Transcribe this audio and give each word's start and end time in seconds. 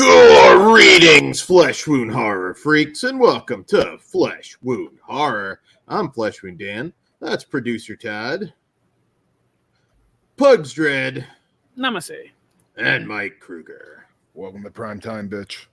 Greetings, 0.00 1.42
Flesh 1.42 1.86
Wound 1.86 2.10
Horror 2.10 2.54
freaks, 2.54 3.04
and 3.04 3.20
welcome 3.20 3.64
to 3.64 3.98
Flesh 3.98 4.56
Wound 4.62 4.98
Horror. 5.02 5.60
I'm 5.86 6.10
Flesh 6.10 6.42
Wound 6.42 6.58
Dan. 6.58 6.94
That's 7.20 7.44
producer 7.44 7.96
Todd, 7.96 8.54
Pugs 10.38 10.72
Dread, 10.72 11.26
Namaste. 11.78 12.30
and 12.78 13.06
Mike 13.06 13.40
Kruger. 13.40 14.06
Welcome 14.32 14.62
to 14.62 14.70
prime 14.70 15.00
time, 15.00 15.28
bitch. 15.28 15.66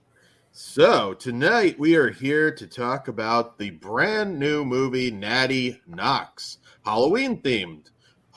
So, 0.52 1.14
tonight 1.14 1.78
we 1.78 1.96
are 1.96 2.10
here 2.10 2.50
to 2.50 2.66
talk 2.66 3.08
about 3.08 3.56
the 3.56 3.70
brand 3.70 4.38
new 4.38 4.62
movie 4.62 5.10
Natty 5.10 5.80
Knocks, 5.86 6.58
Halloween 6.84 7.40
themed 7.40 7.86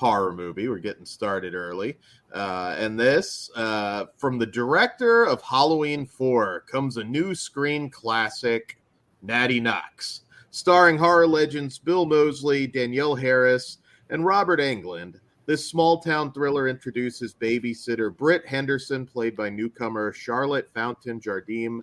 horror 0.02 0.34
movie. 0.34 0.68
We're 0.68 0.80
getting 0.80 1.06
started 1.06 1.54
early. 1.54 2.00
Uh, 2.34 2.76
and 2.76 3.00
this, 3.00 3.52
uh, 3.56 4.06
from 4.18 4.40
the 4.40 4.48
director 4.48 5.26
of 5.26 5.44
Halloween 5.44 6.08
4, 6.08 6.62
comes 6.62 6.98
a 6.98 7.04
new 7.04 7.36
screen 7.36 7.88
classic, 7.88 8.80
Natty 9.22 9.60
Knocks, 9.60 10.22
starring 10.50 10.98
horror 10.98 11.28
legends 11.28 11.78
Bill 11.78 12.08
Moseley, 12.08 12.66
Danielle 12.66 13.14
Harris, 13.14 13.78
and 14.10 14.26
Robert 14.26 14.60
Englund. 14.60 15.20
This 15.46 15.68
small 15.68 16.00
town 16.00 16.32
thriller 16.32 16.68
introduces 16.68 17.36
babysitter 17.36 18.16
Britt 18.16 18.48
Henderson, 18.48 19.06
played 19.06 19.36
by 19.36 19.50
newcomer 19.50 20.12
Charlotte 20.14 20.68
Fountain 20.74 21.22
Jardim. 21.22 21.82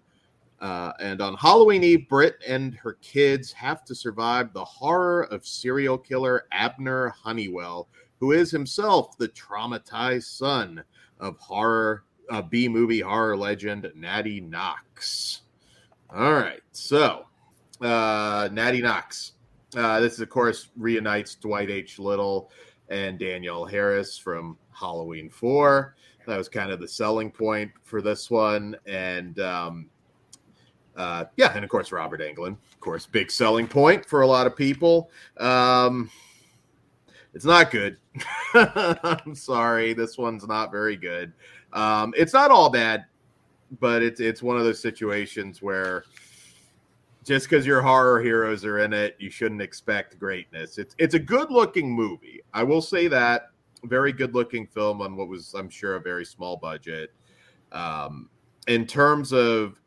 Uh, 0.61 0.93
and 0.99 1.21
on 1.21 1.37
Halloween 1.37 1.85
Eve, 1.85 2.09
Britt 2.09 2.37
and 2.47 2.75
her 2.75 2.95
kids 2.95 3.53
have 3.53 3.85
to 3.85 3.95
survive 3.95 4.53
the 4.53 4.65
horror 4.65 5.23
of 5.31 5.47
serial 5.47 5.97
killer 5.97 6.47
Abner 6.51 7.11
Honeywell, 7.11 7.89
who 8.21 8.33
is 8.33 8.51
himself 8.51 9.17
the 9.19 9.29
traumatized 9.29 10.25
son 10.25 10.83
of 11.21 11.39
horror 11.39 12.05
uh, 12.31 12.43
B 12.43 12.69
movie 12.69 13.01
horror 13.01 13.37
legend 13.37 13.91
Natty 13.95 14.41
Knocks. 14.41 15.43
All 16.11 16.33
right, 16.33 16.63
so 16.73 17.27
uh, 17.81 18.49
Natty 18.53 18.81
Knocks. 18.81 19.33
Uh, 19.77 20.01
this, 20.01 20.19
of 20.19 20.29
course, 20.29 20.69
reunites 20.77 21.35
Dwight 21.35 21.71
H. 21.71 21.99
Little 21.99 22.51
and 22.89 23.19
Danielle 23.19 23.67
Harris 23.67 24.17
from 24.17 24.57
Halloween 24.73 25.29
4. 25.29 25.95
That 26.27 26.39
was 26.39 26.49
kind 26.49 26.71
of 26.71 26.81
the 26.81 26.89
selling 26.89 27.31
point 27.31 27.71
for 27.83 28.01
this 28.01 28.31
one. 28.31 28.77
And 28.87 29.39
um, 29.41 29.91
uh, 30.97 31.25
yeah, 31.37 31.53
and 31.55 31.65
of 31.65 31.71
course, 31.71 31.93
Robert 31.93 32.21
Englund, 32.21 32.57
of 32.73 32.81
course, 32.81 33.07
big 33.07 33.31
selling 33.31 33.69
point 33.69 34.05
for 34.05 34.23
a 34.23 34.27
lot 34.27 34.47
of 34.47 34.57
people. 34.57 35.11
Um, 35.39 36.11
it's 37.39 37.45
not 37.45 37.71
good. 37.71 37.99
I'm 38.55 39.33
sorry, 39.33 39.93
this 39.93 40.19
one's 40.19 40.45
not 40.45 40.73
very 40.73 40.97
good. 40.97 41.33
Um, 41.73 42.13
it's 42.17 42.33
not 42.33 42.51
all 42.51 42.69
bad, 42.69 43.05
but 43.79 44.03
it's 44.03 44.19
it's 44.19 44.43
one 44.43 44.57
of 44.57 44.65
those 44.65 44.81
situations 44.81 45.63
where 45.63 46.03
just 47.25 47.49
because 47.49 47.65
your 47.65 47.81
horror 47.81 48.21
heroes 48.21 48.65
are 48.65 48.81
in 48.81 48.93
it, 48.93 49.15
you 49.21 49.31
shouldn't 49.31 49.63
expect 49.63 50.19
greatness. 50.19 50.79
It's 50.79 50.97
it's 50.99 51.15
a 51.15 51.19
good 51.21 51.53
looking 51.53 51.93
movie. 51.93 52.41
I 52.55 52.65
will 52.65 52.83
say 52.83 53.07
that. 53.07 53.51
Very 53.85 54.13
good 54.13 54.35
looking 54.35 54.67
film 54.67 55.01
on 55.01 55.15
what 55.15 55.29
was, 55.29 55.55
I'm 55.55 55.71
sure, 55.71 55.95
a 55.95 56.01
very 56.01 56.25
small 56.25 56.57
budget. 56.57 57.13
Um, 57.71 58.29
in 58.67 58.85
terms 58.85 59.33
of, 59.33 59.81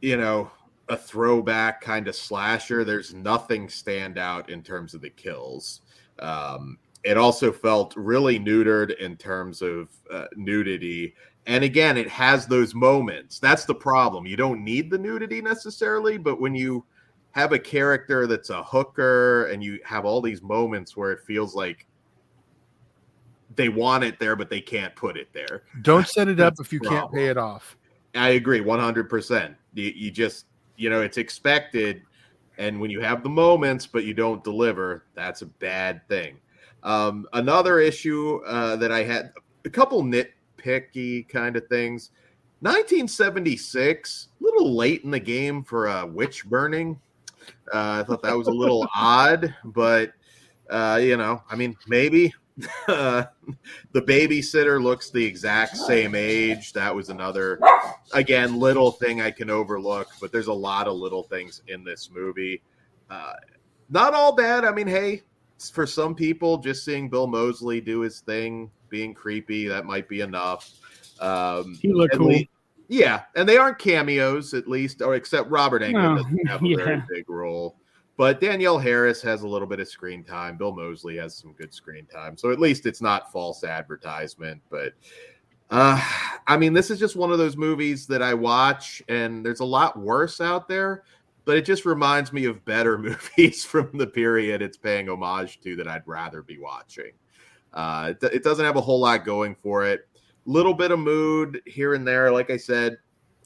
you 0.00 0.16
know, 0.16 0.50
a 0.88 0.96
throwback 0.96 1.82
kind 1.82 2.08
of 2.08 2.16
slasher, 2.16 2.82
there's 2.82 3.12
nothing 3.12 3.68
stand 3.68 4.16
out 4.16 4.48
in 4.48 4.62
terms 4.62 4.94
of 4.94 5.02
the 5.02 5.10
kills. 5.10 5.82
Um, 6.18 6.78
it 7.04 7.16
also 7.16 7.52
felt 7.52 7.94
really 7.96 8.38
neutered 8.38 8.98
in 8.98 9.16
terms 9.16 9.62
of 9.62 9.88
uh, 10.10 10.26
nudity. 10.34 11.14
And 11.46 11.62
again, 11.62 11.96
it 11.96 12.08
has 12.08 12.46
those 12.46 12.74
moments. 12.74 13.38
That's 13.38 13.64
the 13.64 13.74
problem. 13.74 14.26
You 14.26 14.36
don't 14.36 14.64
need 14.64 14.90
the 14.90 14.98
nudity 14.98 15.40
necessarily, 15.40 16.18
but 16.18 16.40
when 16.40 16.54
you 16.54 16.84
have 17.30 17.52
a 17.52 17.58
character 17.58 18.26
that's 18.26 18.50
a 18.50 18.62
hooker 18.62 19.44
and 19.46 19.62
you 19.62 19.78
have 19.84 20.04
all 20.04 20.20
these 20.20 20.42
moments 20.42 20.96
where 20.96 21.12
it 21.12 21.20
feels 21.26 21.54
like 21.54 21.86
they 23.54 23.68
want 23.68 24.02
it 24.04 24.18
there, 24.18 24.34
but 24.34 24.50
they 24.50 24.60
can't 24.60 24.94
put 24.96 25.16
it 25.16 25.28
there. 25.32 25.62
Don't 25.82 26.08
set 26.08 26.28
it 26.28 26.40
up 26.40 26.54
if 26.58 26.72
you 26.72 26.80
can't 26.80 27.12
pay 27.12 27.26
it 27.26 27.36
off. 27.36 27.76
I 28.14 28.30
agree 28.30 28.60
100%. 28.60 29.54
You, 29.74 29.92
you 29.94 30.10
just, 30.10 30.46
you 30.76 30.90
know, 30.90 31.02
it's 31.02 31.18
expected. 31.18 32.02
And 32.58 32.80
when 32.80 32.90
you 32.90 33.00
have 33.00 33.22
the 33.22 33.28
moments, 33.28 33.86
but 33.86 34.04
you 34.04 34.14
don't 34.14 34.42
deliver, 34.42 35.04
that's 35.14 35.42
a 35.42 35.46
bad 35.46 36.06
thing. 36.08 36.38
Um, 36.82 37.26
another 37.32 37.78
issue 37.78 38.40
uh, 38.46 38.76
that 38.76 38.92
I 38.92 39.02
had 39.02 39.32
a 39.64 39.70
couple 39.70 40.02
nitpicky 40.02 41.28
kind 41.28 41.56
of 41.56 41.66
things. 41.68 42.10
1976, 42.60 44.28
a 44.40 44.44
little 44.44 44.74
late 44.74 45.04
in 45.04 45.10
the 45.10 45.20
game 45.20 45.62
for 45.62 45.88
a 45.88 46.06
witch 46.06 46.46
burning. 46.46 46.98
Uh, 47.72 48.00
I 48.00 48.04
thought 48.04 48.22
that 48.22 48.36
was 48.36 48.46
a 48.46 48.52
little 48.52 48.88
odd, 48.96 49.54
but 49.64 50.12
uh, 50.70 50.98
you 51.02 51.16
know, 51.16 51.42
I 51.50 51.56
mean, 51.56 51.76
maybe 51.86 52.28
uh, 52.28 52.30
the 52.86 53.28
babysitter 53.94 54.82
looks 54.82 55.10
the 55.10 55.24
exact 55.24 55.76
same 55.76 56.14
age. 56.14 56.72
That 56.72 56.94
was 56.94 57.10
another, 57.10 57.60
again, 58.14 58.58
little 58.58 58.90
thing 58.90 59.20
I 59.20 59.30
can 59.30 59.50
overlook, 59.50 60.08
but 60.20 60.32
there's 60.32 60.46
a 60.46 60.52
lot 60.52 60.86
of 60.88 60.94
little 60.94 61.22
things 61.22 61.62
in 61.68 61.84
this 61.84 62.10
movie. 62.12 62.62
Uh, 63.10 63.34
not 63.90 64.14
all 64.14 64.34
bad. 64.34 64.64
I 64.64 64.72
mean, 64.72 64.86
hey, 64.86 65.22
for 65.72 65.86
some 65.86 66.14
people, 66.14 66.58
just 66.58 66.84
seeing 66.84 67.08
Bill 67.08 67.26
Moseley 67.26 67.80
do 67.80 68.00
his 68.00 68.20
thing, 68.20 68.70
being 68.88 69.12
creepy, 69.12 69.68
that 69.68 69.84
might 69.84 70.08
be 70.08 70.20
enough. 70.22 70.72
Um, 71.20 71.78
He 71.80 71.92
looked 71.92 72.16
cool. 72.16 72.40
yeah, 72.88 73.22
and 73.34 73.48
they 73.48 73.58
aren't 73.58 73.78
cameos, 73.78 74.54
at 74.54 74.66
least, 74.66 75.02
or 75.02 75.14
except 75.14 75.50
Robert 75.50 75.82
Englund 75.82 76.16
No, 76.16 76.22
doesn't 76.22 76.46
have 76.46 76.64
a 76.64 76.74
very 76.76 77.02
big 77.08 77.28
role. 77.28 77.76
But 78.16 78.40
Danielle 78.40 78.78
Harris 78.78 79.20
has 79.22 79.42
a 79.42 79.48
little 79.48 79.68
bit 79.68 79.80
of 79.80 79.88
screen 79.88 80.24
time. 80.24 80.56
Bill 80.56 80.72
Moseley 80.72 81.16
has 81.18 81.36
some 81.36 81.52
good 81.52 81.74
screen 81.74 82.06
time. 82.06 82.36
So 82.36 82.50
at 82.50 82.58
least 82.58 82.86
it's 82.86 83.02
not 83.02 83.30
false 83.30 83.62
advertisement. 83.62 84.62
But 84.70 84.94
uh, 85.70 86.00
I 86.46 86.56
mean, 86.56 86.72
this 86.72 86.90
is 86.90 86.98
just 86.98 87.16
one 87.16 87.30
of 87.30 87.38
those 87.38 87.56
movies 87.56 88.06
that 88.06 88.22
I 88.22 88.32
watch, 88.32 89.02
and 89.08 89.44
there's 89.44 89.60
a 89.60 89.64
lot 89.64 89.98
worse 89.98 90.40
out 90.40 90.66
there. 90.66 91.02
But 91.44 91.58
it 91.58 91.64
just 91.64 91.84
reminds 91.84 92.32
me 92.32 92.46
of 92.46 92.64
better 92.64 92.96
movies 93.36 93.64
from 93.64 93.90
the 93.92 94.06
period 94.06 94.62
it's 94.62 94.78
paying 94.78 95.08
homage 95.08 95.60
to 95.60 95.76
that 95.76 95.86
I'd 95.88 96.06
rather 96.06 96.42
be 96.42 96.58
watching. 96.58 97.12
Uh, 97.74 98.14
it, 98.22 98.32
it 98.32 98.42
doesn't 98.44 98.64
have 98.64 98.76
a 98.76 98.80
whole 98.80 99.00
lot 99.00 99.24
going 99.24 99.54
for 99.54 99.84
it. 99.84 100.08
Little 100.46 100.74
bit 100.74 100.90
of 100.90 100.98
mood 100.98 101.60
here 101.66 101.94
and 101.94 102.06
there. 102.06 102.32
Like 102.32 102.50
I 102.50 102.56
said, 102.56 102.96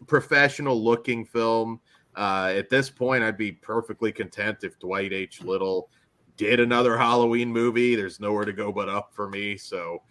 professional 0.06 0.82
looking 0.82 1.24
film. 1.24 1.80
Uh, 2.16 2.52
at 2.56 2.68
this 2.68 2.90
point, 2.90 3.22
I'd 3.22 3.38
be 3.38 3.52
perfectly 3.52 4.12
content 4.12 4.58
if 4.62 4.78
Dwight 4.78 5.12
H. 5.12 5.42
Little 5.42 5.88
did 6.36 6.60
another 6.60 6.96
Halloween 6.98 7.50
movie. 7.50 7.94
There's 7.94 8.20
nowhere 8.20 8.44
to 8.44 8.52
go 8.52 8.72
but 8.72 8.88
up 8.88 9.12
for 9.12 9.28
me. 9.28 9.56
So, 9.56 10.02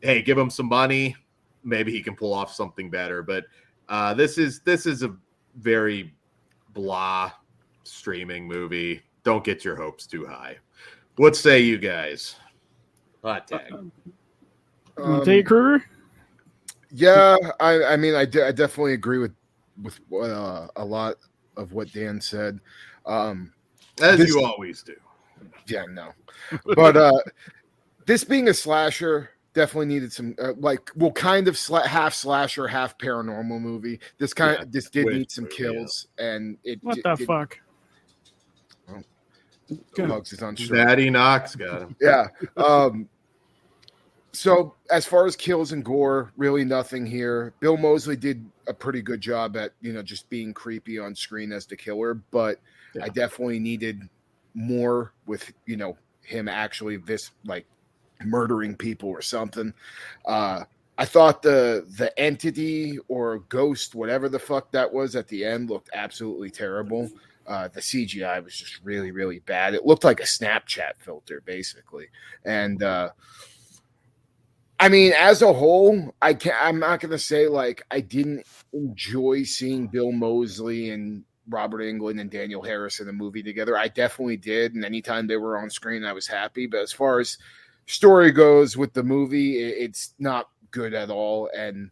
hey, 0.00 0.22
give 0.22 0.38
him 0.38 0.50
some 0.50 0.66
money. 0.66 1.16
Maybe 1.64 1.92
he 1.92 2.02
can 2.02 2.14
pull 2.16 2.32
off 2.32 2.52
something 2.52 2.90
better. 2.90 3.22
But 3.22 3.44
uh, 3.88 4.14
this 4.14 4.38
is 4.38 4.60
this 4.60 4.86
is 4.86 5.02
a 5.02 5.14
very 5.56 6.14
blah 6.72 7.32
streaming 7.82 8.46
movie. 8.46 9.02
Don't 9.24 9.44
get 9.44 9.64
your 9.64 9.76
hopes 9.76 10.06
too 10.06 10.26
high. 10.26 10.56
What 11.16 11.36
say 11.36 11.60
you 11.60 11.76
guys? 11.78 12.36
Hot 13.22 13.46
tag. 13.46 13.72
Want 13.72 13.92
Um, 14.96 15.20
to 15.20 15.24
take 15.24 15.40
it, 15.40 15.46
Kruger? 15.46 15.84
yeah, 16.90 17.36
I, 17.58 17.84
I 17.84 17.96
mean, 17.96 18.14
I, 18.14 18.24
de- 18.24 18.46
I 18.46 18.52
definitely 18.52 18.94
agree 18.94 19.18
with 19.18 19.34
with 19.82 19.98
uh, 20.12 20.68
a 20.76 20.84
lot 20.84 21.16
of 21.60 21.72
what 21.72 21.92
Dan 21.92 22.20
said. 22.20 22.58
Um, 23.06 23.52
As 24.02 24.18
this- 24.18 24.28
you 24.30 24.42
always 24.44 24.82
do. 24.82 24.94
yeah, 25.66 25.84
no, 25.90 26.10
but 26.74 26.96
uh, 26.96 27.12
this 28.06 28.24
being 28.24 28.48
a 28.48 28.54
slasher 28.54 29.30
definitely 29.52 29.86
needed 29.86 30.12
some 30.12 30.34
uh, 30.40 30.52
like 30.58 30.90
well, 30.96 31.10
kind 31.12 31.48
of 31.48 31.54
sla- 31.54 31.84
half 31.86 32.14
slasher, 32.14 32.66
half 32.68 32.96
paranormal 32.98 33.60
movie. 33.60 33.98
This 34.18 34.32
kind 34.32 34.56
Yeah, 34.56 34.62
of 34.62 34.72
this 34.72 34.88
did 34.90 35.06
need 35.06 35.30
some 35.30 35.44
movie, 35.44 35.56
yeah. 35.58 35.70
kills, 35.72 36.08
and 36.18 36.56
it 36.64 36.78
What 36.82 36.96
di- 36.96 37.02
the 37.04 37.14
did- 37.16 37.26
fuck? 37.26 37.58
Good. 39.94 40.08
Bugs 40.08 40.32
is 40.32 40.42
on 40.42 40.56
strike. 40.56 40.84
Natty 40.84 41.10
Knocks 41.10 41.54
got 41.54 41.82
him. 41.82 41.96
yeah. 42.00 42.26
Um, 42.56 43.08
so 44.32 44.74
as 44.90 45.06
far 45.06 45.26
as 45.26 45.36
kills 45.36 45.72
and 45.72 45.84
gore, 45.84 46.32
really 46.36 46.64
nothing 46.64 47.06
here. 47.06 47.52
Bill 47.60 47.76
Moseley 47.76 48.16
did 48.16 48.44
a 48.66 48.74
pretty 48.74 49.02
good 49.02 49.20
job 49.20 49.56
at 49.56 49.72
you 49.80 49.92
know 49.92 50.02
just 50.02 50.28
being 50.30 50.54
creepy 50.54 50.98
on 50.98 51.14
screen 51.14 51.52
as 51.52 51.66
the 51.66 51.76
killer, 51.76 52.14
but 52.14 52.60
Yeah. 52.94 53.04
I 53.04 53.08
definitely 53.08 53.58
needed 53.58 54.08
more 54.54 55.12
with 55.26 55.52
you 55.66 55.76
know 55.76 55.96
him 56.22 56.48
actually 56.48 56.96
this 56.98 57.30
like 57.44 57.66
murdering 58.24 58.76
people 58.76 59.08
or 59.08 59.22
something. 59.22 59.72
Uh, 60.26 60.64
I 60.98 61.04
thought 61.06 61.42
the 61.42 61.86
the 61.98 62.16
entity 62.18 62.98
or 63.08 63.40
ghost, 63.48 63.94
whatever 63.94 64.28
the 64.28 64.38
fuck 64.38 64.70
that 64.72 64.92
was 64.92 65.16
at 65.16 65.28
the 65.28 65.44
end, 65.44 65.70
looked 65.70 65.90
absolutely 65.94 66.50
terrible. 66.50 67.10
Uh, 67.46 67.68
the 67.68 67.80
CGI 67.80 68.44
was 68.44 68.54
just 68.54 68.80
really, 68.84 69.10
really 69.10 69.40
bad. 69.40 69.74
It 69.74 69.84
looked 69.84 70.04
like 70.04 70.20
a 70.20 70.24
Snapchat 70.24 70.92
filter, 70.98 71.42
basically. 71.44 72.06
And 72.44 72.80
uh, 72.82 73.08
I 74.80 74.88
mean, 74.88 75.12
as 75.12 75.42
a 75.42 75.52
whole, 75.52 76.14
I 76.22 76.32
can 76.32 76.54
I'm 76.58 76.78
not 76.78 77.00
gonna 77.00 77.18
say 77.18 77.48
like 77.48 77.82
I 77.90 78.00
didn't 78.00 78.46
enjoy 78.72 79.42
seeing 79.42 79.88
Bill 79.88 80.10
Moseley 80.10 80.88
and 80.88 81.22
Robert 81.50 81.82
Englund 81.82 82.18
and 82.18 82.30
Danielle 82.30 82.62
Harris 82.62 82.98
in 82.98 83.06
the 83.06 83.12
movie 83.12 83.42
together. 83.42 83.76
I 83.76 83.88
definitely 83.88 84.38
did, 84.38 84.74
and 84.74 84.82
anytime 84.82 85.26
they 85.26 85.36
were 85.36 85.58
on 85.58 85.68
screen, 85.68 86.02
I 86.02 86.14
was 86.14 86.26
happy. 86.26 86.66
But 86.66 86.80
as 86.80 86.92
far 86.92 87.20
as 87.20 87.36
story 87.86 88.30
goes 88.30 88.74
with 88.74 88.94
the 88.94 89.02
movie, 89.02 89.60
it's 89.62 90.14
not 90.18 90.48
good 90.70 90.94
at 90.94 91.10
all. 91.10 91.50
And 91.54 91.90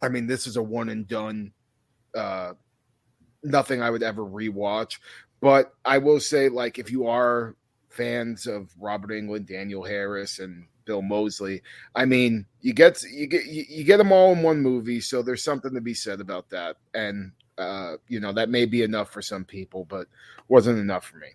I 0.00 0.08
mean, 0.08 0.26
this 0.26 0.46
is 0.46 0.56
a 0.56 0.62
one 0.62 0.88
and 0.88 1.06
done. 1.06 1.52
Uh, 2.14 2.54
nothing 3.42 3.82
I 3.82 3.90
would 3.90 4.02
ever 4.02 4.22
rewatch. 4.22 4.98
But 5.42 5.74
I 5.84 5.98
will 5.98 6.20
say, 6.20 6.48
like, 6.48 6.78
if 6.78 6.90
you 6.90 7.06
are 7.06 7.54
fans 7.90 8.46
of 8.46 8.70
Robert 8.80 9.10
Englund, 9.10 9.46
Danielle 9.46 9.82
Harris, 9.82 10.38
and 10.38 10.66
Bill 10.84 11.02
Moseley, 11.02 11.62
I 11.94 12.04
mean, 12.04 12.46
you 12.60 12.72
get 12.72 13.02
you 13.02 13.26
get 13.26 13.46
you 13.46 13.84
get 13.84 13.96
them 13.98 14.12
all 14.12 14.32
in 14.32 14.42
one 14.42 14.60
movie, 14.60 15.00
so 15.00 15.22
there's 15.22 15.42
something 15.42 15.74
to 15.74 15.80
be 15.80 15.94
said 15.94 16.20
about 16.20 16.48
that. 16.50 16.76
And 16.94 17.32
uh, 17.58 17.96
you 18.08 18.20
know, 18.20 18.32
that 18.32 18.48
may 18.48 18.66
be 18.66 18.82
enough 18.82 19.10
for 19.10 19.22
some 19.22 19.44
people, 19.44 19.84
but 19.84 20.06
wasn't 20.48 20.78
enough 20.78 21.04
for 21.06 21.18
me. 21.18 21.28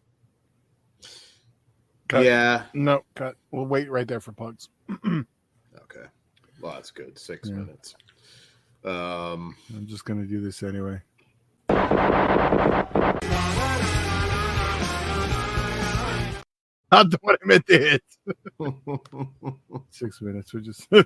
Cut. 2.07 2.25
Yeah. 2.25 2.63
No, 2.73 3.03
cut. 3.15 3.35
We'll 3.51 3.65
wait 3.65 3.89
right 3.89 4.07
there 4.07 4.19
for 4.19 4.31
pugs. 4.31 4.69
okay. 5.05 6.05
Well, 6.59 6.73
that's 6.73 6.91
good. 6.91 7.17
Six 7.17 7.49
Yeah. 7.49 7.55
minutes. 7.55 7.95
Um, 8.83 9.55
I'm 9.75 9.85
just 9.87 10.05
gonna 10.05 10.25
do 10.25 10.41
this 10.41 10.63
anyway. 10.63 11.01
Not 16.91 17.11
the 17.11 17.17
one 17.21 17.35
I 17.41 17.45
meant 17.45 17.67
to 17.67 17.77
hit. 17.77 18.03
Six 19.91 20.21
minutes. 20.21 20.53
We're 20.53 20.61
just. 20.61 20.87
uh, 20.91 21.03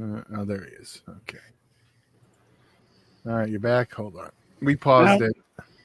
oh, 0.00 0.44
there 0.44 0.64
he 0.64 0.70
is. 0.80 1.02
Okay. 1.08 1.38
All 3.26 3.32
right, 3.34 3.48
you're 3.48 3.58
back. 3.60 3.92
Hold 3.94 4.16
on. 4.16 4.30
We 4.60 4.76
paused 4.76 5.20
No. 5.20 5.26
it. 5.26 5.36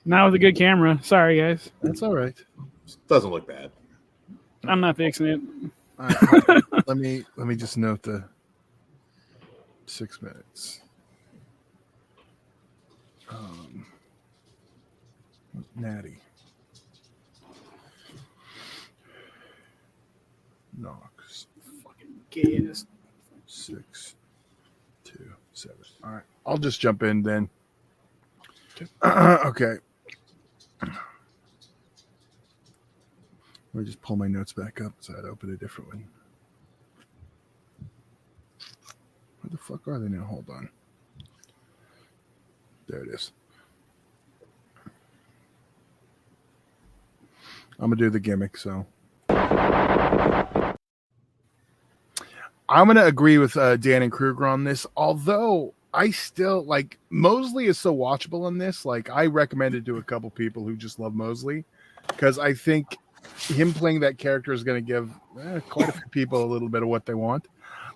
Now 0.05 0.25
with 0.25 0.35
a 0.35 0.39
good 0.39 0.55
camera. 0.55 0.99
Sorry, 1.03 1.39
guys. 1.39 1.71
That's 1.81 2.01
all 2.03 2.15
right. 2.15 2.37
doesn't 3.07 3.29
look 3.31 3.47
bad. 3.47 3.71
I'm 4.67 4.79
not 4.79 4.97
fixing 4.97 5.27
it. 5.27 5.41
All 5.99 6.07
right, 6.47 6.63
let 6.87 6.97
me 6.97 7.23
let 7.35 7.47
me 7.47 7.55
just 7.55 7.77
note 7.77 8.03
the 8.03 8.23
six 9.87 10.21
minutes. 10.21 10.81
Um, 13.29 13.85
Natty. 15.75 16.20
Knocks. 20.81 21.47
Gayest. 22.31 22.87
Six, 23.45 24.15
two, 25.03 25.33
seven. 25.53 25.77
All 26.03 26.11
right. 26.11 26.23
I'll 26.45 26.57
just 26.57 26.79
jump 26.79 27.03
in 27.03 27.21
then. 27.21 27.49
okay. 29.05 29.75
Let 33.73 33.79
me 33.79 33.85
just 33.85 34.01
pull 34.01 34.15
my 34.15 34.27
notes 34.27 34.53
back 34.53 34.81
up 34.81 34.93
so 34.99 35.13
I'd 35.17 35.25
open 35.25 35.53
a 35.53 35.57
different 35.57 35.89
one. 35.93 36.07
Where 39.41 39.49
the 39.51 39.57
fuck 39.57 39.87
are 39.87 39.99
they 39.99 40.09
now? 40.09 40.23
Hold 40.25 40.49
on. 40.49 40.69
There 42.87 43.03
it 43.03 43.09
is. 43.09 43.31
I'm 47.79 47.89
gonna 47.89 47.95
do 47.95 48.09
the 48.09 48.19
gimmick, 48.19 48.57
so 48.57 48.85
I'm 52.71 52.87
gonna 52.87 53.05
agree 53.05 53.37
with 53.37 53.57
uh, 53.57 53.77
Dan 53.77 54.01
and 54.01 54.11
Kruger 54.11 54.47
on 54.47 54.63
this. 54.63 54.87
Although 54.95 55.73
I 55.93 56.11
still 56.11 56.63
like 56.63 56.97
Moseley 57.09 57.65
is 57.65 57.77
so 57.77 57.93
watchable 57.93 58.47
in 58.47 58.57
this. 58.57 58.85
Like 58.85 59.09
I 59.09 59.25
recommend 59.25 59.75
it 59.75 59.85
to 59.85 59.97
a 59.97 60.03
couple 60.03 60.29
people 60.29 60.63
who 60.63 60.75
just 60.75 60.99
love 60.99 61.13
Moseley 61.13 61.65
because 62.07 62.39
I 62.39 62.53
think 62.53 62.97
him 63.37 63.73
playing 63.73 63.99
that 64.01 64.17
character 64.17 64.53
is 64.53 64.63
going 64.63 64.83
to 64.83 64.87
give 64.87 65.11
eh, 65.41 65.59
quite 65.69 65.89
a 65.89 65.91
few 65.91 66.07
people 66.11 66.43
a 66.43 66.47
little 66.47 66.69
bit 66.69 66.81
of 66.81 66.89
what 66.89 67.05
they 67.05 67.13
want. 67.13 67.47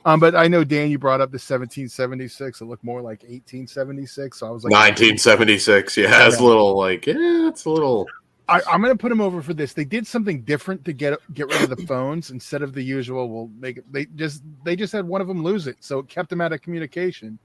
Um, 0.06 0.20
but 0.20 0.36
I 0.36 0.48
know 0.48 0.64
Dan, 0.64 0.92
you 0.92 1.00
brought 1.00 1.22
up 1.22 1.32
the 1.32 1.38
1776. 1.38 2.62
It 2.62 2.66
looked 2.66 2.84
more 2.84 3.02
like 3.02 3.24
1876. 3.24 4.40
So 4.40 4.48
I 4.48 4.52
was 4.52 4.64
like, 4.64 4.72
1976. 4.72 5.98
Yeah, 5.98 6.28
it's 6.28 6.38
a 6.38 6.44
little 6.44 6.78
like, 6.78 7.08
yeah, 7.08 7.48
it's 7.48 7.66
a 7.66 7.70
little. 7.70 8.08
I, 8.48 8.62
I'm 8.72 8.82
going 8.82 8.94
to 8.96 9.02
put 9.02 9.12
him 9.12 9.22
over 9.22 9.42
for 9.42 9.54
this. 9.54 9.74
They 9.74 9.86
did 9.86 10.06
something 10.06 10.42
different 10.44 10.86
to 10.86 10.94
get 10.94 11.18
get 11.34 11.48
rid 11.48 11.64
of 11.64 11.70
the 11.76 11.86
phones 11.88 12.30
instead 12.32 12.62
of 12.62 12.74
the 12.74 12.82
usual. 12.84 13.28
We'll 13.30 13.50
make 13.60 13.78
it. 13.78 13.92
They 13.92 14.06
just 14.06 14.44
they 14.64 14.76
just 14.76 14.94
had 14.94 15.08
one 15.08 15.22
of 15.22 15.28
them 15.28 15.44
lose 15.44 15.68
it, 15.68 15.78
so 15.80 16.00
it 16.00 16.08
kept 16.10 16.30
them 16.30 16.42
out 16.42 16.54
of 16.54 16.62
communication. 16.62 17.40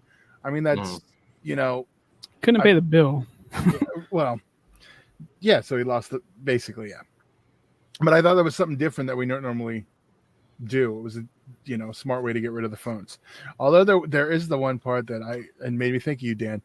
I 0.45 0.51
mean, 0.51 0.63
that's 0.63 0.81
Mm. 0.81 1.03
you 1.43 1.57
know, 1.57 1.87
Couldn't 2.43 2.61
I- 2.61 2.65
pay 2.65 2.73
the 2.75 2.81
bill. 2.83 3.27
well, 4.11 4.41
yeah. 5.41 5.61
So 5.61 5.77
he 5.79 5.85
lost 5.85 6.11
the 6.11 6.21
basically, 6.45 6.91
yeah. 6.91 7.01
But 8.01 8.15
I 8.15 8.23
thought 8.23 8.35
that 8.35 8.45
was 8.45 8.57
something 8.57 8.79
different 8.79 9.09
that 9.09 9.17
we 9.17 9.27
don't 9.27 9.43
normally 9.43 9.85
do. 10.65 10.99
It 10.99 11.03
was 11.03 11.17
a 11.17 11.25
you 11.65 11.79
know 11.79 11.93
smart 11.93 12.23
way 12.23 12.33
to 12.35 12.41
get 12.41 12.53
rid 12.53 12.65
of 12.65 12.71
the 12.71 12.77
phones. 12.77 13.19
Although 13.59 13.85
there 13.85 14.01
there 14.07 14.31
is 14.31 14.49
the 14.49 14.59
one 14.59 14.79
part 14.79 15.07
that 15.07 15.23
I 15.23 15.45
and 15.65 15.79
made 15.79 15.93
me 15.95 15.99
think 15.99 16.19
of 16.19 16.23
you, 16.23 16.35
Dan. 16.35 16.61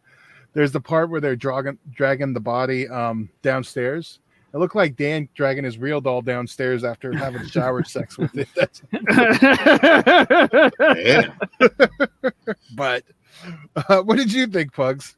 There's 0.53 0.71
the 0.71 0.79
part 0.81 1.09
where 1.09 1.19
they're 1.21 1.35
dragging 1.35 1.77
dragging 1.93 2.33
the 2.33 2.39
body 2.41 2.87
um 2.89 3.29
downstairs. 3.41 4.19
It 4.55 4.59
looked 4.59 4.75
like 4.75 4.95
Dan 4.95 5.27
dragging 5.33 5.65
his 5.65 5.77
real 5.77 5.99
doll 5.99 6.21
downstairs 6.21 6.85
after 6.85 7.11
having 7.11 7.45
shower 7.47 7.83
sex 7.83 8.17
with 8.17 8.31
it. 8.37 8.47
That's, 8.55 8.81
but 12.73 13.03
uh, 13.75 14.01
what 14.03 14.15
did 14.15 14.31
you 14.31 14.47
think, 14.47 14.71
Pugs? 14.71 15.17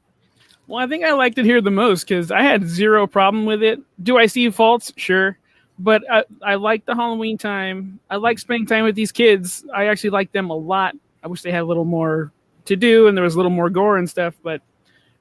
Well, 0.66 0.84
I 0.84 0.88
think 0.88 1.06
I 1.06 1.13
liked 1.13 1.38
it 1.38 1.45
here 1.45 1.62
the 1.62 1.69
most 1.69 2.07
because 2.07 2.31
I 2.31 2.42
had 2.42 2.68
zero 2.68 3.06
problem 3.06 3.45
with 3.45 3.62
it. 3.62 3.80
Do 4.01 4.18
I 4.18 4.25
see 4.25 4.50
faults? 4.50 4.92
Sure. 4.95 5.38
But 5.78 6.02
I, 6.11 6.23
I 6.42 6.56
like 6.56 6.88
the 6.88 6.95
Halloween 6.95 7.38
time. 7.38 8.00
I 8.09 8.16
like 8.16 8.40
spending 8.40 8.66
time 8.66 8.85
with 8.85 8.95
these 8.95 9.11
kids. 9.11 9.64
I 9.71 9.85
actually 9.85 10.09
like 10.09 10.31
them 10.31 10.50
a 10.50 10.57
lot. 10.57 10.95
I 11.23 11.28
wish 11.28 11.44
they 11.44 11.52
had 11.52 11.61
a 11.61 11.66
little 11.66 11.85
more 11.85 12.31
to 12.66 12.76
do 12.76 13.07
and 13.07 13.16
there 13.16 13.23
was 13.23 13.35
a 13.35 13.38
little 13.38 13.52
more 13.52 13.69
gore 13.69 13.97
and 13.97 14.09
stuff. 14.09 14.33
But 14.42 14.64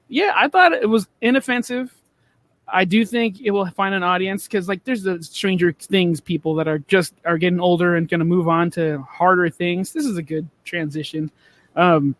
yeah, 0.07 0.33
I 0.35 0.47
thought 0.47 0.73
it 0.73 0.89
was 0.89 1.07
inoffensive. 1.21 1.93
I 2.69 2.85
do 2.85 3.05
think 3.05 3.41
it 3.41 3.51
will 3.51 3.65
find 3.67 3.95
an 3.95 4.03
audience 4.03 4.45
because 4.45 4.67
like 4.67 4.83
there's 4.83 5.03
the 5.03 5.21
Stranger 5.23 5.71
Things 5.71 6.19
people 6.19 6.55
that 6.55 6.67
are 6.67 6.79
just 6.79 7.13
are 7.25 7.37
getting 7.37 7.59
older 7.59 7.95
and 7.95 8.09
going 8.09 8.19
to 8.19 8.25
move 8.25 8.47
on 8.47 8.69
to 8.71 9.01
harder 9.09 9.49
things. 9.49 9.93
This 9.93 10.05
is 10.05 10.17
a 10.17 10.23
good 10.23 10.47
transition. 10.65 11.31
Um, 11.75 12.15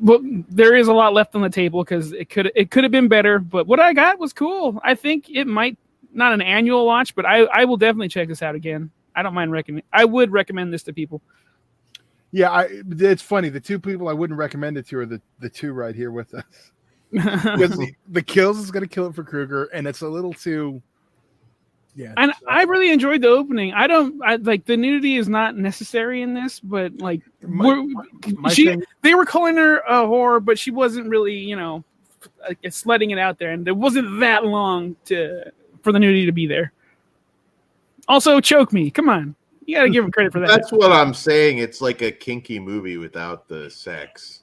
but 0.00 0.20
there 0.48 0.76
is 0.76 0.88
a 0.88 0.92
lot 0.92 1.14
left 1.14 1.34
on 1.34 1.42
the 1.42 1.50
table 1.50 1.82
because 1.82 2.12
it 2.12 2.28
could 2.28 2.52
it 2.54 2.70
could 2.70 2.84
have 2.84 2.92
been 2.92 3.08
better. 3.08 3.38
But 3.38 3.66
what 3.66 3.80
I 3.80 3.92
got 3.92 4.18
was 4.18 4.32
cool. 4.32 4.80
I 4.84 4.94
think 4.94 5.30
it 5.30 5.46
might 5.46 5.78
not 6.12 6.32
an 6.32 6.42
annual 6.42 6.86
watch, 6.86 7.14
but 7.14 7.24
I 7.24 7.40
I 7.44 7.64
will 7.64 7.76
definitely 7.76 8.08
check 8.08 8.28
this 8.28 8.42
out 8.42 8.54
again. 8.54 8.90
I 9.14 9.22
don't 9.22 9.34
mind 9.34 9.52
recommend. 9.52 9.84
I 9.92 10.04
would 10.04 10.30
recommend 10.30 10.72
this 10.72 10.82
to 10.84 10.92
people. 10.92 11.22
Yeah, 12.32 12.50
I, 12.50 12.68
it's 12.90 13.22
funny. 13.22 13.48
The 13.48 13.58
two 13.58 13.80
people 13.80 14.08
I 14.08 14.12
wouldn't 14.12 14.38
recommend 14.38 14.76
it 14.76 14.86
to 14.88 14.98
are 14.98 15.06
the, 15.06 15.20
the 15.40 15.50
two 15.50 15.72
right 15.72 15.94
here 15.94 16.12
with 16.12 16.32
us. 16.34 16.44
Because 17.12 17.70
the, 17.78 17.92
the 18.08 18.22
kills 18.22 18.58
is 18.58 18.70
going 18.70 18.82
to 18.82 18.88
kill 18.88 19.06
it 19.06 19.14
for 19.14 19.24
Kruger, 19.24 19.64
and 19.72 19.86
it's 19.86 20.00
a 20.02 20.08
little 20.08 20.32
too. 20.32 20.80
Yeah, 21.96 22.14
and 22.16 22.32
I 22.48 22.62
really 22.62 22.90
enjoyed 22.92 23.20
the 23.20 23.28
opening. 23.28 23.72
I 23.74 23.88
don't 23.88 24.22
I 24.24 24.36
like 24.36 24.64
the 24.64 24.76
nudity 24.76 25.16
is 25.16 25.28
not 25.28 25.56
necessary 25.56 26.22
in 26.22 26.34
this, 26.34 26.60
but 26.60 26.96
like 26.98 27.20
My- 27.42 27.66
we're- 27.66 27.94
my 28.38 28.50
she, 28.52 28.66
thing- 28.66 28.84
they 29.02 29.14
were 29.16 29.26
calling 29.26 29.56
her 29.56 29.78
a 29.78 30.06
whore, 30.06 30.42
but 30.44 30.56
she 30.56 30.70
wasn't 30.70 31.08
really, 31.08 31.34
you 31.36 31.56
know, 31.56 31.82
like 32.48 32.58
it's 32.62 32.86
letting 32.86 33.10
it 33.10 33.18
out 33.18 33.40
there, 33.40 33.50
and 33.50 33.66
it 33.66 33.76
wasn't 33.76 34.20
that 34.20 34.44
long 34.44 34.94
to 35.06 35.50
for 35.82 35.90
the 35.90 35.98
nudity 35.98 36.26
to 36.26 36.32
be 36.32 36.46
there. 36.46 36.72
Also, 38.06 38.40
choke 38.40 38.72
me. 38.72 38.88
Come 38.90 39.08
on, 39.08 39.34
you 39.66 39.76
got 39.76 39.82
to 39.82 39.90
give 39.90 40.04
him 40.04 40.12
credit 40.12 40.32
for 40.32 40.38
that. 40.40 40.48
That's 40.48 40.70
what 40.70 40.92
I'm 40.92 41.12
saying. 41.12 41.58
It's 41.58 41.80
like 41.80 42.02
a 42.02 42.12
kinky 42.12 42.60
movie 42.60 42.98
without 42.98 43.48
the 43.48 43.68
sex. 43.68 44.42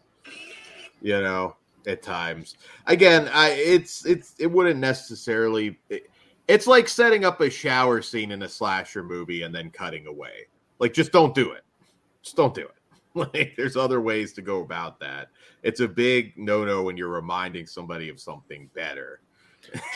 You 1.01 1.21
know, 1.21 1.55
at 1.87 2.03
times. 2.03 2.55
Again, 2.85 3.29
I 3.33 3.49
it's 3.51 4.05
it's 4.05 4.35
it 4.39 4.47
wouldn't 4.51 4.79
necessarily. 4.79 5.79
It, 5.89 6.09
it's 6.47 6.67
like 6.67 6.87
setting 6.87 7.25
up 7.25 7.41
a 7.41 7.49
shower 7.49 8.01
scene 8.01 8.31
in 8.31 8.43
a 8.43 8.47
slasher 8.49 9.03
movie 9.03 9.41
and 9.43 9.53
then 9.53 9.69
cutting 9.69 10.07
away. 10.07 10.47
Like, 10.79 10.93
just 10.93 11.11
don't 11.11 11.35
do 11.35 11.51
it. 11.51 11.63
Just 12.21 12.35
don't 12.35 12.53
do 12.53 12.61
it. 12.61 12.71
Like, 13.15 13.55
there's 13.57 13.75
other 13.75 13.99
ways 13.99 14.31
to 14.33 14.43
go 14.43 14.61
about 14.61 14.99
that. 14.99 15.29
It's 15.63 15.79
a 15.79 15.87
big 15.87 16.37
no 16.37 16.63
no 16.63 16.83
when 16.83 16.95
you're 16.97 17.09
reminding 17.09 17.65
somebody 17.65 18.09
of 18.09 18.19
something 18.19 18.69
better. 18.75 19.21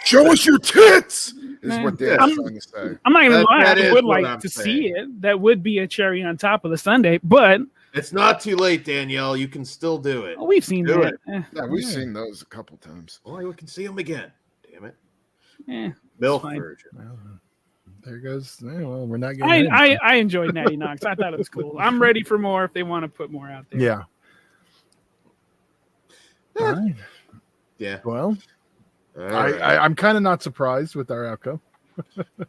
Show 0.05 0.31
us 0.31 0.43
your 0.43 0.57
tits. 0.57 1.27
Is 1.61 1.69
Man, 1.69 1.83
what 1.83 1.99
they're 1.99 2.19
I'm- 2.19 2.33
trying 2.33 2.55
to 2.55 2.61
say. 2.61 2.97
I'm 3.05 3.13
not 3.13 3.21
gonna 3.23 3.29
That- 3.37 3.45
lie, 3.45 3.63
that 3.63 3.77
I 3.77 3.93
would 3.93 4.05
like 4.05 4.25
I'm 4.25 4.41
to 4.41 4.49
saying. 4.49 4.65
see 4.65 4.87
it. 4.87 5.21
That 5.21 5.39
would 5.39 5.61
be 5.61 5.77
a 5.79 5.87
cherry 5.87 6.23
on 6.23 6.35
top 6.37 6.65
of 6.65 6.71
the 6.71 6.79
Sunday, 6.79 7.19
but 7.23 7.61
It's 7.93 8.13
not 8.13 8.39
too 8.39 8.55
late, 8.55 8.85
Danielle. 8.85 9.35
You 9.35 9.47
can 9.47 9.65
still 9.65 9.97
do 9.97 10.23
it. 10.25 10.37
oh, 10.39 10.45
we've 10.45 10.63
seen 10.63 10.85
Do 10.85 11.01
that. 11.01 11.13
it. 11.15 11.19
Eh, 11.27 11.41
Yeah, 11.53 11.65
we've 11.65 11.83
Yeah. 11.83 11.89
seen 11.89 12.13
those 12.13 12.41
a 12.41 12.45
couple 12.45 12.77
times. 12.77 13.19
Well, 13.25 13.41
you 13.41 13.51
can 13.53 13.67
see 13.67 13.85
them 13.85 13.97
again. 13.97 14.31
Damn 14.71 14.85
it. 14.85 15.93
Milk 16.19 16.43
fine. 16.43 16.59
version. 16.59 16.89
There 18.03 18.17
goes. 18.17 18.57
eh, 18.63 18.81
well, 18.81 19.05
we're 19.05 19.17
not 19.17 19.33
getting. 19.37 19.69
I. 19.71 19.93
I 19.93 19.97
I 20.01 20.15
enjoyed 20.15 20.53
Natty 20.55 20.75
Knocks. 20.77 21.03
I 21.05 21.13
thought 21.15 21.33
it 21.33 21.37
was 21.37 21.49
cool. 21.49 21.75
I'm 21.79 22.01
ready 22.01 22.23
for 22.23 22.37
more 22.39 22.63
if 22.63 22.73
they 22.73 22.81
want 22.83 23.03
to 23.03 23.07
put 23.09 23.29
more 23.31 23.47
out 23.49 23.65
there. 23.69 23.79
yeah. 23.79 24.01
Yeah. 26.59 26.65
All 26.65 26.73
right. 26.73 26.95
Yeah. 27.77 27.99
Well, 28.03 28.37
All 29.17 29.23
I. 29.35 29.51
I, 29.51 29.83
I'm 29.85 29.95
kind 29.95 30.17
of 30.17 30.23
not 30.23 30.41
surprised 30.43 30.95
with 30.95 31.11
our 31.11 31.25
outcome, 31.27 31.61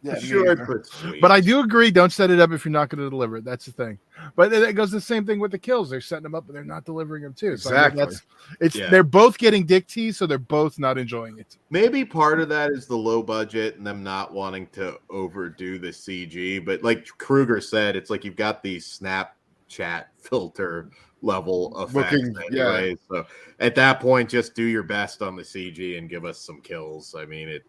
Yeah, 0.03 0.17
either. 0.23 0.57
but 0.67 1.19
but 1.21 1.31
I 1.31 1.41
do 1.41 1.61
agree. 1.61 1.91
Don't 1.91 2.13
set 2.13 2.31
it 2.31 2.41
up 2.41 2.53
if 2.53 2.65
you're 2.65 2.73
not 2.73 2.89
going 2.89 3.03
to 3.03 3.11
deliver 3.11 3.37
it. 3.39 3.45
That's 3.45 3.67
the 3.67 3.73
thing. 3.73 3.99
But 4.37 4.53
it 4.53 4.75
goes 4.75 4.91
the 4.91 5.01
same 5.01 5.25
thing 5.27 5.39
with 5.41 5.51
the 5.51 5.59
kills. 5.59 5.91
They're 5.91 6.01
setting 6.01 6.23
them 6.25 6.35
up, 6.35 6.47
but 6.47 6.53
they're 6.53 6.65
not 6.65 6.85
delivering 6.85 7.23
them 7.23 7.35
too. 7.35 7.57
So 7.57 7.71
I 7.71 7.73
mean, 7.73 7.81
Exactly. 7.81 8.05
that's 8.05 8.23
it's. 8.61 8.77
Yeah. 8.77 8.91
They're 8.91 9.03
both 9.03 9.39
getting 9.39 9.67
dick 9.67 9.87
teased, 9.89 10.19
so 10.19 10.27
they're 10.27 10.39
both 10.39 10.79
not 10.79 10.99
enjoying 10.99 11.39
it. 11.39 11.57
Maybe 11.71 12.05
part 12.05 12.41
of 12.41 12.49
that 12.51 12.71
is 12.71 12.87
the 12.87 12.97
low 12.97 13.23
budget 13.23 13.77
and 13.77 13.87
them 13.87 14.03
not 14.03 14.33
wanting 14.33 14.67
to 14.73 14.99
overdo 15.11 15.79
the 15.79 15.89
CG. 15.89 16.65
But 16.65 16.83
like 16.83 17.07
Kruger 17.19 17.61
said, 17.61 17.97
it's 17.97 18.11
like 18.11 18.25
you've 18.25 18.37
got 18.37 18.63
these 18.63 18.99
Snapchat 19.01 20.05
filter 20.19 20.91
level 21.25 21.73
effects 21.81 22.13
Looking- 22.13 22.35
yeah. 22.51 22.93
So 23.09 23.25
at 23.61 23.75
that 23.77 24.01
point, 24.01 24.29
just 24.29 24.55
do 24.57 24.65
your 24.65 24.83
best 24.83 25.23
on 25.23 25.37
the 25.37 25.43
CG 25.43 25.97
and 25.97 26.09
give 26.11 26.25
us 26.25 26.41
some 26.41 26.61
kills. 26.61 27.15
I 27.17 27.25
mean, 27.27 27.49
it 27.49 27.63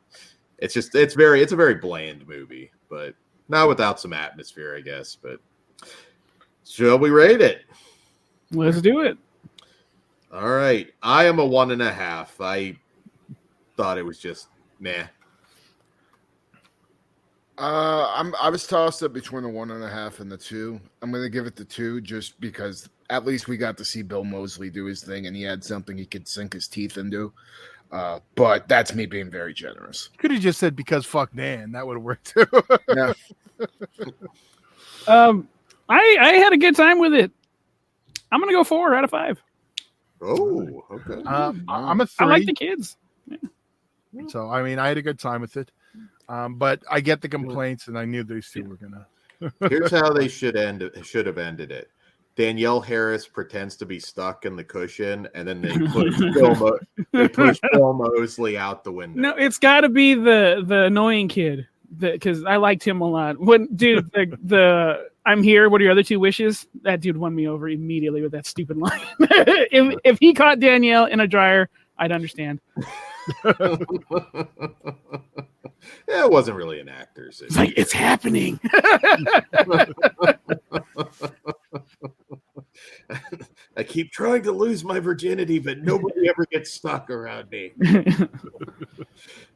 it's 0.60 0.74
just 0.74 0.96
it's 0.96 1.14
very 1.14 1.42
it's 1.42 1.52
a 1.52 1.58
very 1.58 1.76
bland 1.76 2.28
movie, 2.28 2.72
but 2.90 3.16
not 3.50 3.68
without 3.68 4.00
some 4.00 4.14
atmosphere, 4.14 4.76
I 4.78 4.82
guess. 4.82 5.16
But 5.16 5.40
shall 6.66 6.98
we 6.98 7.10
rate 7.10 7.42
it? 7.42 7.62
Let's 8.52 8.82
do 8.82 9.02
it. 9.02 9.18
All 10.32 10.50
right. 10.50 10.92
I 11.02 11.26
am 11.26 11.40
a 11.40 11.46
one 11.46 11.72
and 11.72 11.82
a 11.82 11.92
half. 11.92 12.40
I 12.42 12.76
thought 13.78 13.98
it 13.98 14.06
was 14.06 14.20
just 14.20 14.48
meh. 14.80 15.06
Uh, 17.58 18.12
I'm 18.16 18.34
I 18.42 18.50
was 18.50 18.66
tossed 18.66 19.04
up 19.04 19.14
between 19.14 19.44
the 19.44 19.50
one 19.50 19.70
and 19.70 19.84
a 19.84 19.90
half 19.90 20.20
and 20.20 20.32
the 20.32 20.38
two. 20.38 20.80
I'm 21.02 21.12
gonna 21.12 21.30
give 21.30 21.46
it 21.46 21.56
the 21.56 21.66
two 21.66 22.02
just 22.02 22.40
because 22.40 22.90
at 23.12 23.26
least 23.26 23.48
we 23.48 23.58
got 23.58 23.78
to 23.78 23.86
see 23.86 24.02
Bill 24.02 24.24
Moseley 24.24 24.72
do 24.72 24.86
his 24.86 25.04
thing 25.04 25.28
and 25.28 25.36
he 25.36 25.44
had 25.44 25.64
something 25.64 25.96
he 25.96 26.06
could 26.06 26.28
sink 26.28 26.54
his 26.54 26.68
teeth 26.68 26.98
into. 26.98 27.32
Uh, 27.94 28.20
but 28.34 28.68
that's 28.68 28.96
me 28.96 29.06
being 29.06 29.30
very 29.30 29.54
generous. 29.54 30.10
Could 30.18 30.32
have 30.32 30.42
just 30.42 30.60
said 30.60 30.76
because 30.76 31.06
fuck 31.06 31.32
Dan. 31.36 31.72
That 31.74 31.86
would 31.86 31.96
have 31.98 32.04
worked 32.04 32.34
too. 32.34 32.46
Yeah, 32.90 33.14
Um, 35.08 35.48
I 35.88 36.18
I 36.20 36.30
had 36.38 36.54
a 36.54 36.58
good 36.58 36.76
time 36.76 36.98
with 36.98 37.14
it. 37.14 37.32
I'm 38.32 38.40
gonna 38.40 38.52
go 38.52 38.64
four 38.64 38.96
out 38.96 39.04
of 39.04 39.12
five. 39.12 39.40
Oh, 40.22 40.84
okay. 40.90 41.22
Um, 41.24 41.66
I- 41.68 41.84
I'm 41.84 42.02
a 42.02 42.08
I 42.20 42.26
like 42.26 42.46
the 42.48 42.54
kids. 42.54 42.98
So 44.28 44.50
I 44.50 44.64
mean, 44.64 44.80
I 44.80 44.88
had 44.88 44.98
a 44.98 45.02
good 45.04 45.20
time 45.20 45.42
with 45.42 45.56
it. 45.58 45.70
Um, 46.30 46.56
but 46.56 46.82
I 46.90 47.00
get 47.00 47.22
the 47.22 47.30
complaints, 47.30 47.88
and 47.90 47.98
I 48.00 48.06
knew 48.06 48.24
these 48.24 48.50
two 48.50 48.64
were 48.64 48.78
gonna. 48.78 49.06
Here's 49.70 49.92
how 50.00 50.12
they 50.14 50.28
should 50.28 50.56
end 50.56 50.90
should 51.04 51.28
have 51.28 51.38
ended 51.38 51.72
it. 51.72 51.92
Danielle 52.36 52.82
Harris 52.82 53.28
pretends 53.28 53.76
to 53.78 53.86
be 53.86 54.00
stuck 54.00 54.46
in 54.46 54.56
the 54.56 54.64
cushion, 54.64 55.28
and 55.36 55.48
then 55.48 55.62
they 55.62 55.78
push 55.78 56.18
Bill, 56.34 56.56
Mo- 56.56 56.80
they 57.12 57.28
push 57.28 57.60
Bill 57.72 57.94
Moseley 57.94 58.58
out 58.58 58.84
the 58.84 58.92
window. 58.92 59.22
No, 59.22 59.30
it's 59.36 59.60
got 59.60 59.82
to 59.82 59.90
be 59.90 60.16
the 60.16 60.64
the 60.66 60.86
annoying 60.86 61.28
kid 61.28 61.68
because 61.98 62.44
I 62.44 62.56
liked 62.56 62.84
him 62.84 63.02
a 63.02 63.08
lot. 63.08 63.40
When 63.40 63.68
dude, 63.76 64.12
the 64.14 64.38
the 64.44 65.10
I'm 65.26 65.44
here. 65.44 65.70
What 65.70 65.80
are 65.80 65.84
your 65.84 65.94
other 65.94 66.04
two 66.04 66.20
wishes? 66.20 66.68
That 66.82 67.02
dude 67.02 67.18
won 67.18 67.34
me 67.34 67.48
over 67.48 67.70
immediately 67.70 68.22
with 68.22 68.32
that 68.34 68.46
stupid 68.46 68.78
line. 68.78 69.00
if 69.20 70.00
if 70.04 70.20
he 70.20 70.34
caught 70.34 70.60
Danielle 70.60 71.06
in 71.06 71.20
a 71.20 71.28
dryer, 71.28 71.70
I'd 71.98 72.12
understand. 72.12 72.60
Yeah, 76.08 76.26
it 76.26 76.32
wasn't 76.32 76.58
really 76.58 76.80
an 76.80 76.90
actor's. 76.90 77.42
It's 77.42 77.56
like 77.56 77.74
it's 77.76 77.94
happening. 77.94 78.60
I 83.76 83.84
keep 83.84 84.12
trying 84.12 84.44
to 84.44 84.52
lose 84.52 84.84
my 84.84 85.00
virginity, 85.00 85.60
but 85.60 85.80
nobody 85.80 86.30
ever 86.30 86.46
gets 86.52 86.72
stuck 86.72 87.10
around 87.10 87.50
me. 87.52 87.72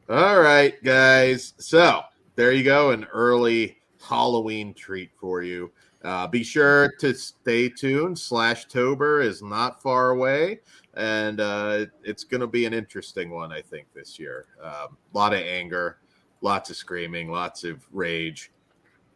All 0.08 0.40
right, 0.40 0.82
guys. 0.82 1.54
So 1.58 2.02
there 2.34 2.52
you 2.52 2.64
go, 2.64 2.90
an 2.90 3.04
early 3.04 3.78
Halloween 4.00 4.74
treat 4.74 5.10
for 5.20 5.42
you. 5.42 5.70
Uh, 6.08 6.26
be 6.26 6.42
sure 6.42 6.90
to 6.98 7.12
stay 7.12 7.68
tuned. 7.68 8.18
Slash 8.18 8.64
Tober 8.64 9.20
is 9.20 9.42
not 9.42 9.82
far 9.82 10.08
away, 10.12 10.60
and 10.94 11.38
uh, 11.38 11.84
it's 12.02 12.24
going 12.24 12.40
to 12.40 12.46
be 12.46 12.64
an 12.64 12.72
interesting 12.72 13.28
one, 13.28 13.52
I 13.52 13.60
think, 13.60 13.92
this 13.92 14.18
year. 14.18 14.46
A 14.62 14.86
lot 15.12 15.34
of 15.34 15.40
anger, 15.40 15.98
lots 16.40 16.70
of 16.70 16.76
screaming, 16.76 17.30
lots 17.30 17.62
of 17.62 17.86
rage. 17.92 18.50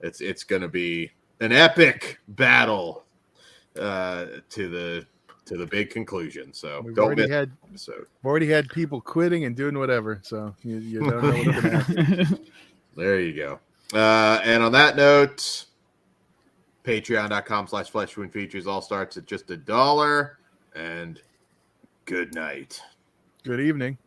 It's 0.02 0.20
it's 0.20 0.44
going 0.44 0.60
to 0.60 0.68
be 0.68 1.10
an 1.40 1.50
epic 1.50 2.18
battle 2.28 3.04
uh, 3.80 4.26
to 4.50 4.68
the 4.68 5.06
to 5.46 5.56
the 5.56 5.66
big 5.66 5.88
conclusion. 5.88 6.52
So 6.52 6.82
We've 6.84 6.94
don't 6.94 7.06
already 7.06 7.22
miss 7.22 7.30
had 7.30 7.52
episode. 7.70 8.06
we've 8.22 8.30
already 8.30 8.50
had 8.50 8.68
people 8.68 9.00
quitting 9.00 9.46
and 9.46 9.56
doing 9.56 9.78
whatever. 9.78 10.20
So 10.22 10.54
you, 10.62 10.76
you 10.76 11.00
don't 11.00 11.22
know 11.22 11.30
what's 11.32 11.60
gonna 11.62 11.82
happen. 11.82 12.38
There 12.94 13.18
you 13.18 13.34
go. 13.34 13.60
Uh, 13.98 14.42
and 14.44 14.62
on 14.62 14.72
that 14.72 14.96
note, 14.96 15.64
patreon.com 16.84 17.66
slash 17.66 17.90
flesh 17.90 18.16
wound 18.16 18.32
features 18.32 18.66
all 18.66 18.82
starts 18.82 19.16
at 19.16 19.26
just 19.26 19.50
a 19.50 19.56
dollar. 19.56 20.38
And 20.74 21.20
good 22.04 22.34
night. 22.34 22.80
Good 23.44 23.60
evening. 23.60 23.98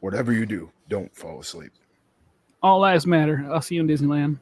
whatever 0.00 0.32
you 0.32 0.46
do, 0.46 0.70
don't 0.88 1.14
fall 1.14 1.40
asleep. 1.40 1.72
All 2.62 2.80
lives 2.80 3.06
matter. 3.06 3.46
I'll 3.50 3.62
see 3.62 3.74
you 3.76 3.80
in 3.80 3.88
Disneyland. 3.88 4.38